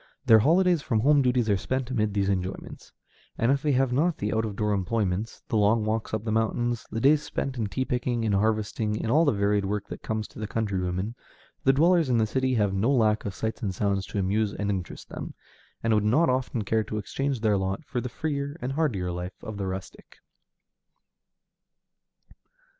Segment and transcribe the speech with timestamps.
[0.25, 2.91] Their holidays from home duties are spent amid these enjoyments;
[3.37, 6.31] and if they have not the out of door employments, the long walks up the
[6.31, 10.01] mountains, the days spent in tea picking, in harvesting, in all the varied work that
[10.01, 11.13] comes to the country woman,
[11.65, 14.71] the dwellers in the city have no lack of sights and sounds to amuse and
[14.71, 15.35] interest them,
[15.83, 19.43] and would not often care to exchange their lot for the freer and hardier life
[19.43, 20.17] of the rustic.